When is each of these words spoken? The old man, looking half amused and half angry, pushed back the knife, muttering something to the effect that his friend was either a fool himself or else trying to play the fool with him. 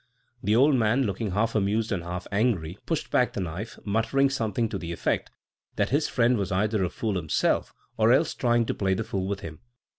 The 0.41 0.55
old 0.55 0.73
man, 0.73 1.03
looking 1.03 1.29
half 1.29 1.53
amused 1.53 1.91
and 1.91 2.01
half 2.01 2.25
angry, 2.31 2.75
pushed 2.87 3.11
back 3.11 3.33
the 3.33 3.39
knife, 3.39 3.77
muttering 3.85 4.31
something 4.31 4.67
to 4.69 4.79
the 4.79 4.91
effect 4.91 5.29
that 5.75 5.89
his 5.89 6.07
friend 6.07 6.39
was 6.39 6.51
either 6.51 6.83
a 6.83 6.89
fool 6.89 7.13
himself 7.13 7.71
or 7.97 8.11
else 8.11 8.33
trying 8.33 8.65
to 8.65 8.73
play 8.73 8.95
the 8.95 9.03
fool 9.03 9.27
with 9.27 9.41
him. 9.41 9.59